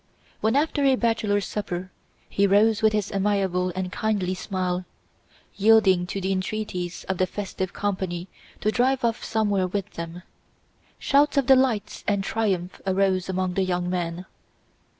[0.39, 1.91] When after a bachelor supper
[2.27, 4.83] he rose with his amiable and kindly smile,
[5.55, 8.27] yielding to the entreaties of the festive company
[8.61, 10.23] to drive off somewhere with them,
[10.97, 14.25] shouts of delight and triumph arose among the young men.